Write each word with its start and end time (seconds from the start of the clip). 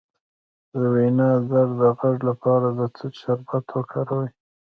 د 0.71 0.71
وینادرو 0.95 1.61
د 1.79 1.81
غږ 1.99 2.17
لپاره 2.29 2.67
د 2.77 2.79
توت 2.95 3.13
شربت 3.21 3.65
وکاروئ 3.73 4.29